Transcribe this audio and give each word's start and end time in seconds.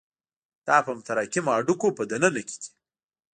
دا 0.67 0.77
په 0.85 0.91
متراکمو 0.97 1.55
هډوکو 1.57 1.87
په 1.97 2.03
دننه 2.11 2.41
کې 2.47 2.55
دي. 2.61 2.69